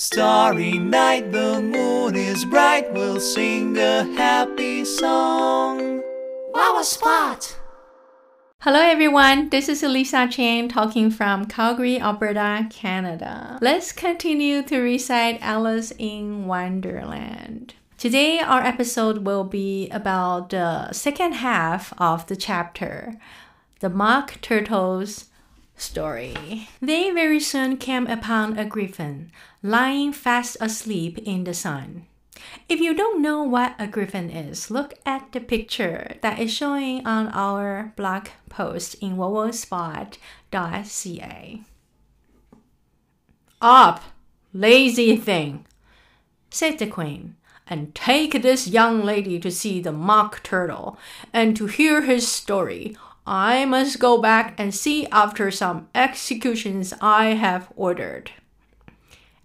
[0.00, 6.02] Starry night, the moon is bright, we'll sing a happy song.
[6.54, 7.58] Wow, spot!
[8.60, 13.58] Hello everyone, this is Lisa Cheng talking from Calgary, Alberta, Canada.
[13.60, 17.74] Let's continue to recite Alice in Wonderland.
[17.98, 23.18] Today, our episode will be about the second half of the chapter
[23.80, 25.26] The Mock Turtles
[25.80, 26.68] story.
[26.80, 29.32] They very soon came upon a Gryphon
[29.62, 32.06] lying fast asleep in the sun.
[32.68, 37.06] If you don't know what a griffin is, look at the picture that is showing
[37.06, 41.62] on our blog post in wowospot.ca.
[43.60, 44.02] Up,
[44.54, 45.66] lazy thing,
[46.50, 50.98] said the queen, and take this young lady to see the mock turtle
[51.32, 52.96] and to hear his story
[53.30, 58.32] I must go back and see after some executions I have ordered.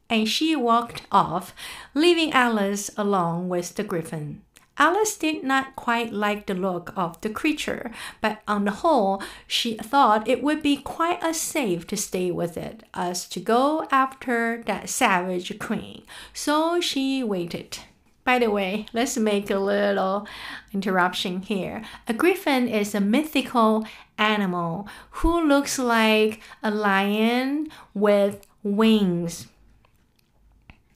[0.10, 1.54] And she walked off,
[1.94, 4.42] leaving Alice alone with the Gryphon.
[4.80, 9.76] Alice did not quite like the look of the creature, but on the whole, she
[9.76, 14.64] thought it would be quite as safe to stay with it as to go after
[14.66, 16.02] that savage queen.
[16.34, 17.78] So she waited.
[18.26, 20.28] By the way, let's make a little
[20.74, 21.84] interruption here.
[22.08, 23.86] A griffin is a mythical
[24.18, 24.90] animal
[25.22, 29.48] who looks like a lion with wings.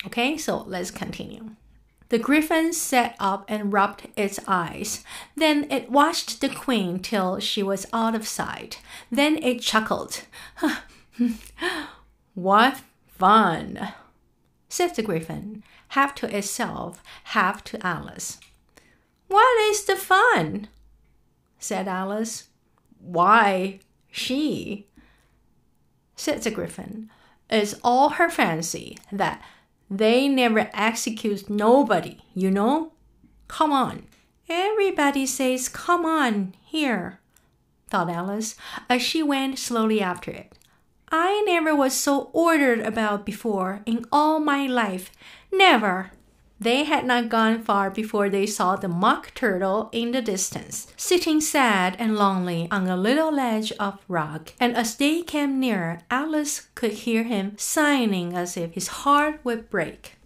[0.07, 1.51] Okay, so let's continue.
[2.09, 5.03] The Gryphon sat up and rubbed its eyes.
[5.35, 8.81] Then it watched the queen till she was out of sight.
[9.11, 10.23] Then it chuckled.
[12.33, 13.93] what fun!
[14.69, 18.39] said the Gryphon half to itself, half to Alice.
[19.27, 20.67] What is the fun?
[21.59, 22.47] said Alice.
[22.99, 23.79] Why,
[24.11, 24.87] she,
[26.15, 27.09] said the Gryphon,
[27.49, 29.41] it's all her fancy that
[29.89, 32.91] they never execute nobody, you know?
[33.47, 34.07] Come on.
[34.47, 37.19] Everybody says, come on, here,
[37.87, 38.55] thought Alice,
[38.89, 40.58] as she went slowly after it.
[41.11, 45.11] I never was so ordered about before in all my life.
[45.51, 46.11] Never.
[46.59, 51.39] They had not gone far before they saw the mock turtle in the distance, sitting
[51.39, 54.53] sad and lonely on a little ledge of rock.
[54.59, 59.69] And as they came nearer, Alice could hear him sighing as if his heart would
[59.69, 60.17] break.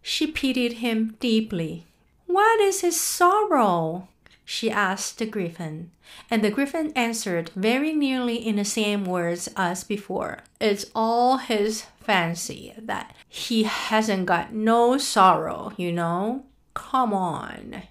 [0.00, 1.86] She pitied him deeply.
[2.26, 4.08] What is his sorrow?
[4.54, 5.92] She asked the Gryphon.
[6.30, 10.40] And the Gryphon answered very nearly in the same words as before.
[10.60, 16.44] It's all his fancy that he hasn't got no sorrow, you know?
[16.74, 17.84] Come on.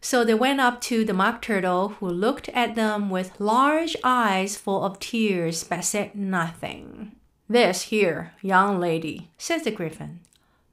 [0.00, 4.56] So they went up to the mock turtle, who looked at them with large eyes
[4.56, 7.12] full of tears, but said nothing.
[7.48, 10.18] This here, young lady, said the Gryphon.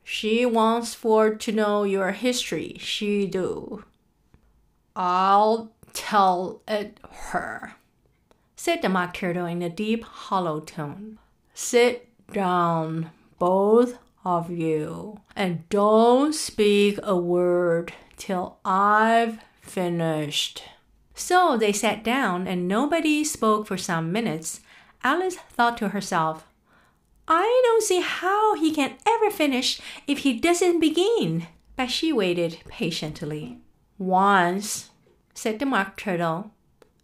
[0.03, 3.83] She wants for to know your history, she do.
[4.95, 7.75] I'll tell it her,
[8.55, 11.19] said the mock turtle in a deep, hollow tone.
[11.53, 20.63] Sit down, both of you, and don't speak a word till I've finished.
[21.13, 24.61] So they sat down, and nobody spoke for some minutes.
[25.03, 26.47] Alice thought to herself,
[27.27, 31.47] I don't see how he can ever finish if he doesn't begin.
[31.75, 33.59] But she waited patiently.
[34.01, 34.89] Once,
[35.35, 36.49] said the mock turtle,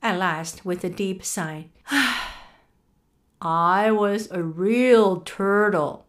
[0.01, 1.67] at last with a deep sigh.
[3.39, 6.07] I was a real turtle.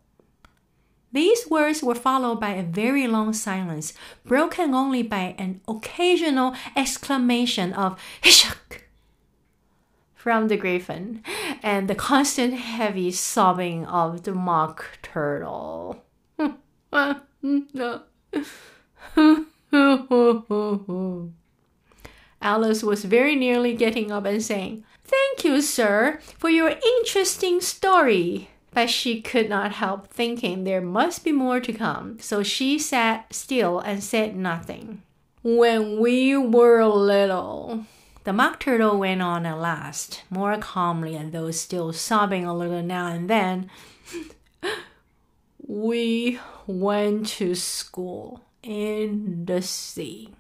[1.13, 3.93] These words were followed by a very long silence,
[4.25, 8.85] broken only by an occasional exclamation of Hishuk
[10.15, 11.23] from the Gryphon
[11.63, 16.03] and the constant heavy sobbing of the mock turtle.
[22.41, 28.51] Alice was very nearly getting up and saying, Thank you, sir, for your interesting story.
[28.73, 33.33] But she could not help thinking there must be more to come, so she sat
[33.35, 35.03] still and said nothing.
[35.43, 37.87] When we were little,
[38.25, 42.83] the mock turtle went on at last, more calmly and though still sobbing a little
[42.83, 43.71] now and then.
[45.67, 50.31] we went to school in the sea.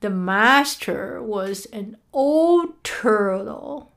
[0.00, 3.90] The master was an old turtle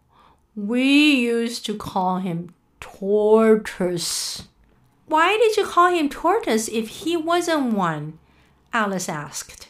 [0.55, 4.47] we used to call him Tortoise.
[5.07, 8.19] Why did you call him Tortoise if he wasn't one?
[8.71, 9.69] Alice asked.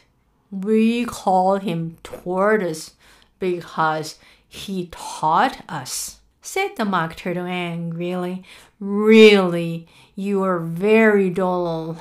[0.50, 2.92] We call him Tortoise
[3.38, 8.44] because he taught us, said the Mock Turtle angrily.
[8.78, 11.96] Really, you are very dull.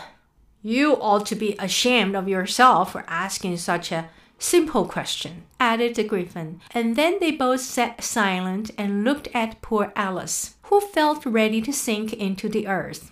[0.65, 6.06] You ought to be ashamed of yourself for asking such a simple question, added the
[6.06, 6.62] Gryphon.
[6.71, 11.74] And then they both sat silent and looked at poor Alice, who felt ready to
[11.74, 13.12] sink into the earth.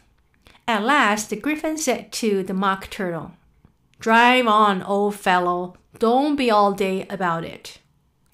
[0.65, 3.33] At last, the Gryphon said to the Mock Turtle,
[3.99, 5.75] Drive on, old fellow.
[5.99, 7.79] Don't be all day about it.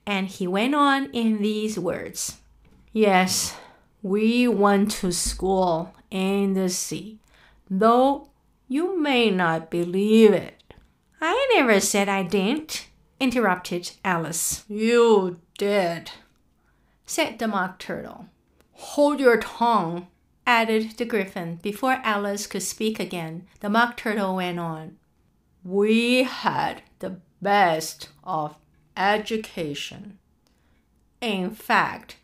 [0.06, 2.38] And he went on in these words
[2.94, 3.58] Yes,
[4.02, 7.20] we went to school in the sea,
[7.70, 8.30] though
[8.68, 10.74] you may not believe it.
[11.22, 12.88] I never said I didn't,
[13.20, 14.64] interrupted Alice.
[14.68, 16.12] You did,
[17.06, 18.28] said the Mock Turtle.
[18.74, 20.08] Hold your tongue,
[20.46, 21.60] added the Gryphon.
[21.62, 24.98] Before Alice could speak again, the Mock Turtle went on.
[25.64, 28.56] We had the best of
[28.96, 30.20] education.
[31.22, 32.18] In fact,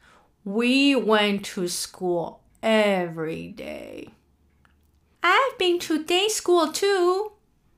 [0.46, 4.10] we went to school every day.
[5.24, 7.32] I've been to day school too,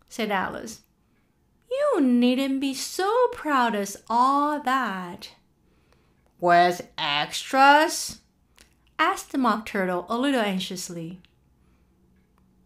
[0.09, 0.81] said Alice.
[1.69, 5.29] You needn't be so proud as all that.
[6.39, 8.21] With extras?
[8.97, 11.21] asked the Mock Turtle a little anxiously.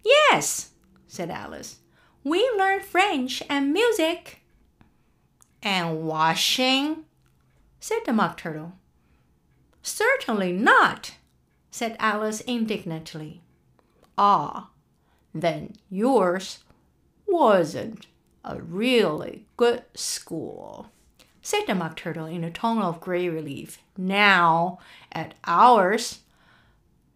[0.03, 0.69] Yes,
[1.07, 1.79] said Alice.
[2.23, 4.41] We learned French and music.
[5.61, 7.03] And washing?
[7.81, 8.73] said the Mock Turtle.
[9.81, 11.15] Certainly not,
[11.69, 13.41] said Alice indignantly.
[14.21, 14.71] Ah,
[15.33, 16.59] then yours
[17.25, 18.07] wasn't
[18.43, 20.91] a really good school,
[21.41, 23.81] said the Mock Turtle in a tone of great relief.
[23.95, 24.79] Now,
[25.13, 26.19] at ours,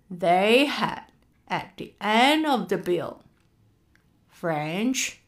[0.09, 1.01] they had
[1.49, 3.21] at the end of the bill
[4.29, 5.19] French,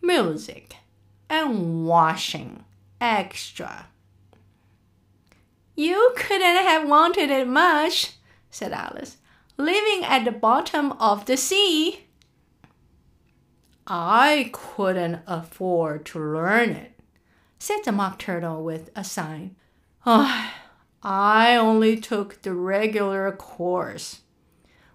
[0.00, 0.76] music,
[1.28, 2.64] and washing
[3.00, 3.88] extra.
[5.74, 8.12] You couldn't have wanted it much,
[8.52, 9.16] said Alice,
[9.56, 12.06] living at the bottom of the sea.
[13.86, 16.92] I couldn't afford to learn it,
[17.58, 19.50] said the Mock Turtle with a sigh.
[20.06, 20.50] Oh,
[21.02, 24.20] I only took the regular course.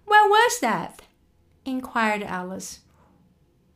[0.04, 1.02] Where was that?
[1.64, 2.80] inquired Alice.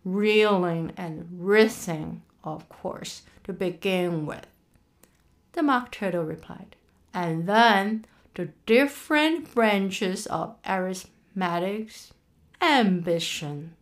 [0.05, 4.47] Reeling and writhing, of course, to begin with.
[5.53, 6.77] The Mock Turtle replied
[7.15, 12.13] and then the different branches of arithmetics,
[12.61, 13.75] ambition,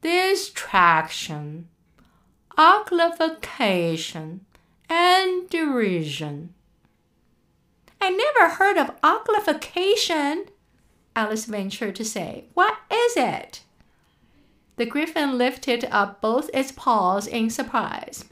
[0.00, 1.68] distraction,
[2.56, 4.40] uglification,
[4.88, 6.54] and derision.
[8.00, 10.48] I never heard of uglification,
[11.16, 12.44] Alice ventured to say.
[12.54, 13.62] What is it?
[14.76, 18.24] The Gryphon lifted up both its paws in surprise.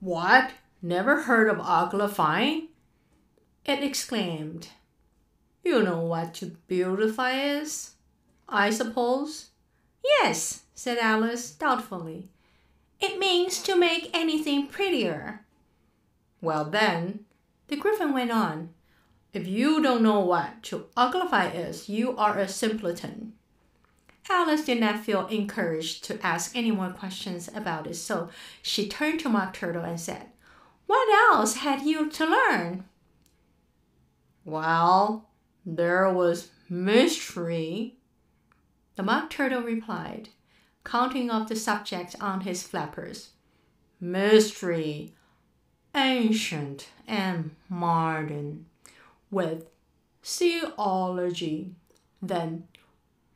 [0.00, 0.50] What?
[0.82, 2.69] Never heard of uglifying?
[3.70, 4.70] It exclaimed.
[5.62, 7.92] You know what to beautify is,
[8.48, 9.50] I suppose?
[10.04, 12.30] Yes, said Alice doubtfully.
[12.98, 15.44] It means to make anything prettier.
[16.40, 17.26] Well, then,
[17.68, 18.70] the Gryphon went on,
[19.32, 23.34] if you don't know what to uglify is, you are a simpleton.
[24.28, 28.30] Alice did not feel encouraged to ask any more questions about it, so
[28.62, 30.26] she turned to Mock Turtle and said,
[30.88, 32.84] What else had you to learn?
[34.44, 35.28] Well,
[35.66, 37.96] there was mystery.
[38.96, 40.30] The Mock Turtle replied,
[40.84, 43.30] counting off the subjects on his flappers.
[44.00, 45.14] Mystery,
[45.94, 48.66] ancient and modern,
[49.30, 49.68] with
[50.22, 51.74] theology,
[52.22, 52.64] then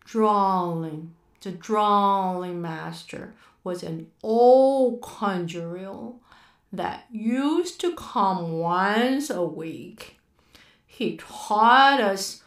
[0.05, 1.15] drawing.
[1.43, 6.13] The drawing master was an old conjurer
[6.73, 10.19] that used to come once a week
[10.95, 12.43] he taught us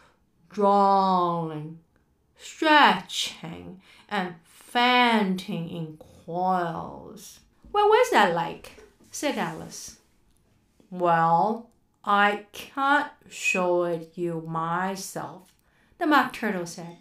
[0.48, 1.80] drawing,
[2.34, 7.40] stretching, and fainting in coils.
[7.72, 8.82] What was that like?
[9.10, 9.98] said Alice.
[10.90, 11.68] Well,
[12.02, 15.52] I can't show it you myself,
[15.98, 16.96] the Mock Turtle said.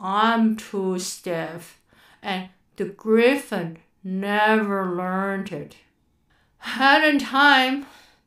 [0.00, 1.82] I'm too stiff,
[2.22, 5.76] and the Gryphon never learned it.
[6.58, 7.84] Hadn't time,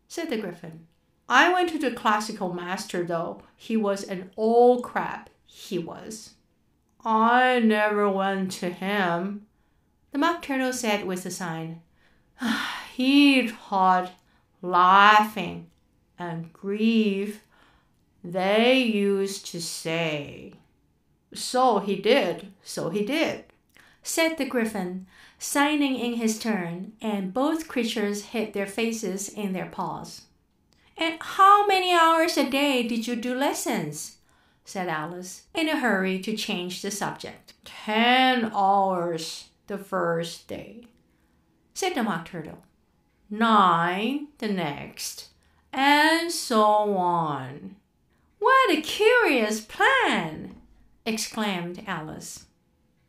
[0.07, 0.85] said the Gryphon.
[1.31, 3.41] I went to the classical master though.
[3.55, 6.31] He was an old crab, he was.
[7.05, 9.45] I never went to him,
[10.11, 11.83] the Mock Turtle said with a sign.
[12.93, 14.11] he taught
[14.61, 15.67] laughing
[16.19, 17.45] and grief,
[18.21, 20.55] they used to say.
[21.33, 23.45] So he did, so he did,
[24.03, 25.07] said the Gryphon,
[25.39, 30.23] signing in his turn, and both creatures hid their faces in their paws.
[31.01, 34.17] And how many hours a day did you do lessons?
[34.63, 37.55] said Alice, in a hurry to change the subject.
[37.65, 40.85] Ten hours the first day,
[41.73, 42.59] said the Mock Turtle.
[43.31, 45.29] Nine the next,
[45.73, 47.77] and so on.
[48.37, 50.55] What a curious plan!
[51.03, 52.45] exclaimed Alice.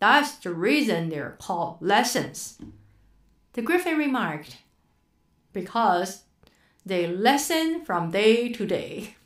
[0.01, 2.59] That's the reason they're called lessons,
[3.53, 4.57] the Gryphon remarked,
[5.53, 6.23] because
[6.85, 9.17] they lessen from day to day.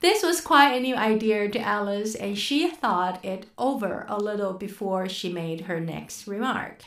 [0.00, 4.54] This was quite a new idea to Alice, and she thought it over a little
[4.54, 6.82] before she made her next remark.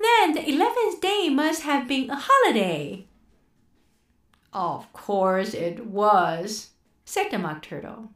[0.00, 3.06] Then the eleventh day must have been a holiday.
[4.52, 6.70] Of course it was,
[7.04, 8.10] said the Mock Turtle.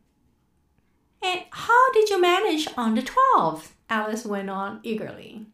[1.23, 3.75] And how did you manage on the twelfth?
[3.91, 5.45] Alice went on eagerly.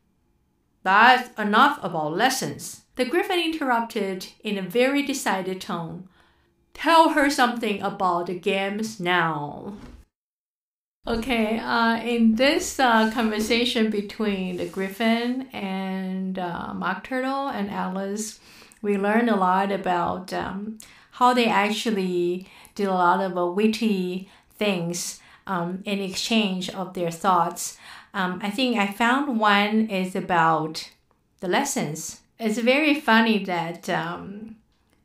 [0.84, 6.08] That's enough about lessons, the Gryphon interrupted in a very decided tone.
[6.74, 9.74] Tell her something about the games now.
[11.06, 18.40] Okay, uh, in this uh, conversation between the Gryphon and uh, Mock Turtle and Alice,
[18.82, 20.78] we learned a lot about um,
[21.12, 27.10] how they actually did a lot of uh, witty things um, in exchange of their
[27.10, 27.78] thoughts.
[28.12, 30.90] Um, I think I found one is about
[31.40, 32.22] the lessons.
[32.38, 34.56] It's very funny that um,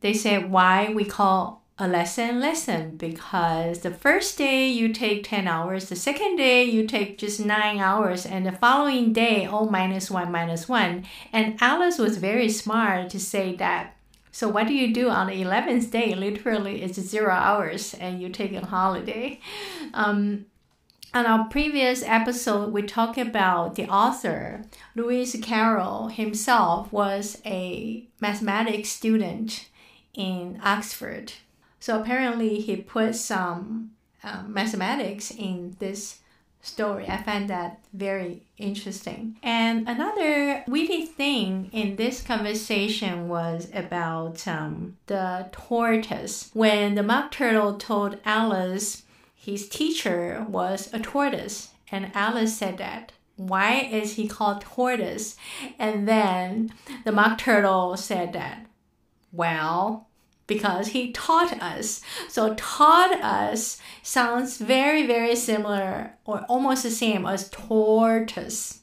[0.01, 5.47] they say why we call a lesson lesson because the first day you take 10
[5.47, 10.11] hours, the second day you take just 9 hours, and the following day, oh, minus
[10.11, 11.05] 1, minus 1.
[11.33, 13.95] And Alice was very smart to say that.
[14.33, 16.13] So, what do you do on the 11th day?
[16.13, 19.39] Literally, it's zero hours and you take a holiday.
[19.93, 20.45] Um,
[21.13, 24.63] on our previous episode, we talked about the author,
[24.95, 29.67] Lewis Carroll himself was a mathematics student
[30.13, 31.33] in Oxford.
[31.79, 33.91] So apparently, he put some
[34.23, 36.19] uh, mathematics in this
[36.61, 37.07] story.
[37.07, 39.37] I find that very interesting.
[39.41, 46.51] And another witty thing in this conversation was about um, the tortoise.
[46.53, 49.03] When the mock turtle told Alice
[49.41, 53.11] his teacher was a tortoise, and Alice said that.
[53.37, 55.35] Why is he called tortoise?
[55.79, 56.71] And then
[57.05, 58.67] the mock turtle said that.
[59.31, 60.09] Well,
[60.45, 62.01] because he taught us.
[62.29, 68.80] So taught us sounds very, very similar or almost the same as tortoise.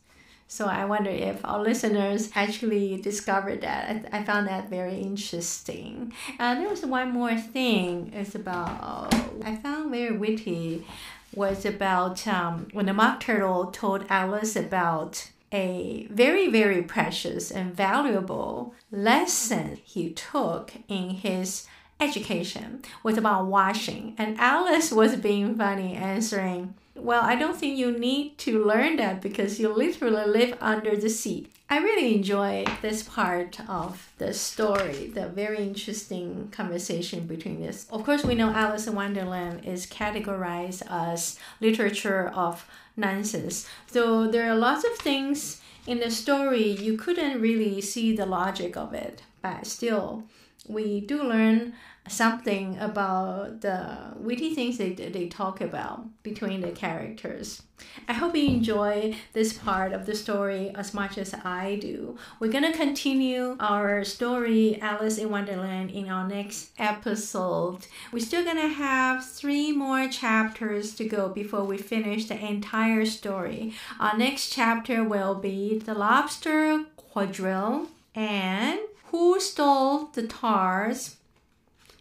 [0.50, 4.08] So I wonder if our listeners actually discovered that.
[4.12, 6.12] I, I found that very interesting.
[6.38, 8.10] And there was one more thing.
[8.14, 9.14] It's about
[9.44, 10.86] I found very witty
[11.34, 17.74] was about um, when the mock turtle told Alice about a very, very precious and
[17.74, 21.66] valuable lesson he took in his
[22.00, 24.14] education was about washing.
[24.18, 29.22] And Alice was being funny, answering, Well, I don't think you need to learn that
[29.22, 31.48] because you literally live under the sea.
[31.70, 37.86] I really enjoy this part of the story, the very interesting conversation between this.
[37.90, 43.68] Of course, we know Alice in Wonderland is categorized as literature of nonsense.
[43.86, 48.76] So there are lots of things in the story you couldn't really see the logic
[48.76, 50.24] of it, but still
[50.66, 51.74] we do learn
[52.08, 57.62] something about the witty things they, they talk about between the characters.
[58.08, 62.16] I hope you enjoy this part of the story as much as I do.
[62.40, 67.86] We're gonna continue our story Alice in Wonderland in our next episode.
[68.12, 73.74] We're still gonna have three more chapters to go before we finish the entire story.
[74.00, 81.17] Our next chapter will be The Lobster Quadrille and Who Stole the Tarts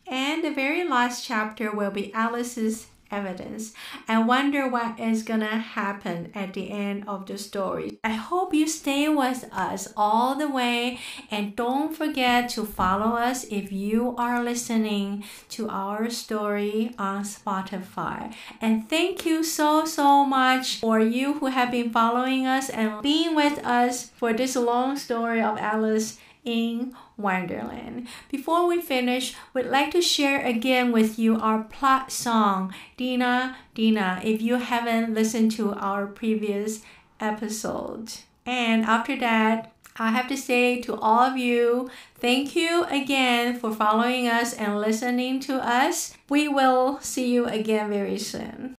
[0.09, 3.73] and the very last chapter will be Alice's evidence.
[4.07, 7.99] I wonder what is gonna happen at the end of the story.
[8.03, 10.99] I hope you stay with us all the way
[11.31, 18.33] and don't forget to follow us if you are listening to our story on Spotify.
[18.61, 23.35] And thank you so so much for you who have been following us and being
[23.35, 28.07] with us for this long story of Alice in Wonderland.
[28.31, 34.21] Before we finish, we'd like to share again with you our plot song, Dina Dina,
[34.23, 36.81] if you haven't listened to our previous
[37.19, 38.13] episode.
[38.45, 43.73] And after that, I have to say to all of you, thank you again for
[43.73, 46.13] following us and listening to us.
[46.29, 48.76] We will see you again very soon.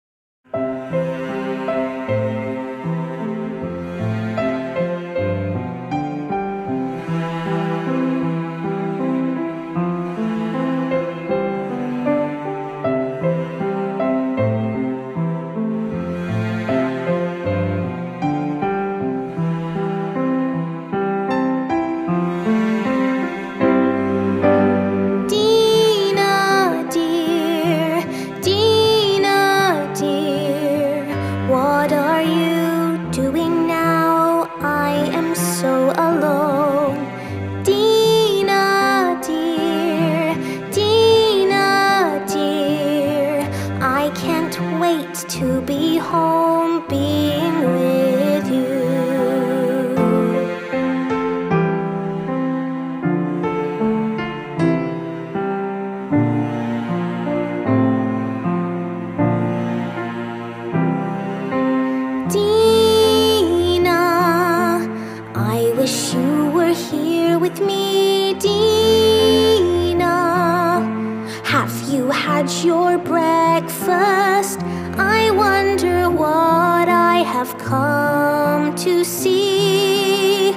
[72.39, 74.61] Had your breakfast?
[74.97, 80.53] I wonder what I have come to see.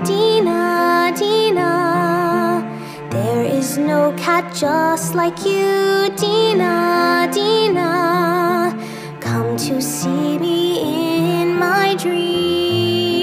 [0.05, 2.63] Dina, Dina,
[3.09, 8.73] there is no cat just like you, Dina, Dina.
[9.19, 10.79] Come to see me
[11.41, 13.20] in my dream.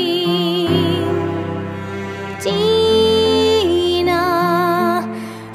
[2.48, 4.24] Dina,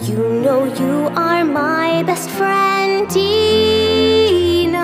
[0.01, 4.79] you know you are my best friend, Dina.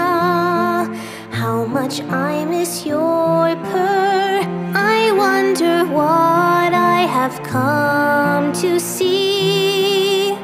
[1.31, 4.41] How much I miss your purr.
[4.73, 10.35] I wonder what I have come to see.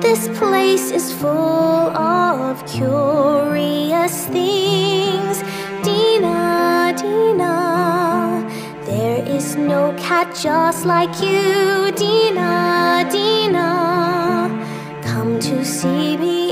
[0.00, 4.59] This place is full of curious things.
[10.28, 14.48] Just like you, Dina, Dina.
[15.02, 16.49] Come to see me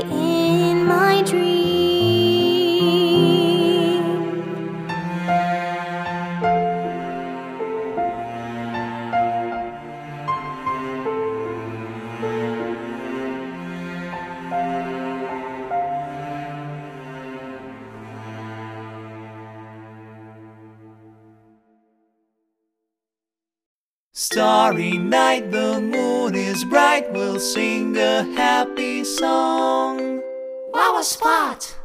[24.39, 27.11] Starry night, the moon is bright.
[27.11, 30.21] We'll sing a happy song.
[30.73, 31.78] Wow, Spot!